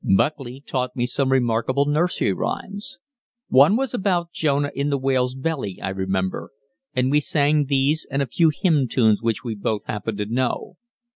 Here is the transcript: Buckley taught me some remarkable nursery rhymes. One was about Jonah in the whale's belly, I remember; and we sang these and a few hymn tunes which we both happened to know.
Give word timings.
Buckley 0.15 0.61
taught 0.61 0.95
me 0.95 1.05
some 1.05 1.31
remarkable 1.31 1.85
nursery 1.85 2.33
rhymes. 2.33 2.99
One 3.49 3.75
was 3.75 3.93
about 3.93 4.31
Jonah 4.31 4.71
in 4.73 4.89
the 4.89 4.97
whale's 4.97 5.35
belly, 5.35 5.79
I 5.79 5.89
remember; 5.89 6.49
and 6.95 7.11
we 7.11 7.19
sang 7.19 7.65
these 7.65 8.07
and 8.09 8.19
a 8.23 8.25
few 8.25 8.49
hymn 8.49 8.87
tunes 8.87 9.21
which 9.21 9.43
we 9.43 9.53
both 9.53 9.85
happened 9.85 10.17
to 10.17 10.25
know. 10.25 10.77